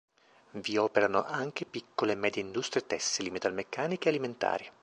Vi 0.53 0.77
operano 0.77 1.23
anche 1.23 1.63
piccole 1.67 2.13
e 2.13 2.15
medie 2.15 2.41
industrie 2.41 2.87
tessili, 2.87 3.29
metalmeccaniche 3.29 4.07
e 4.07 4.09
alimentari. 4.09 4.71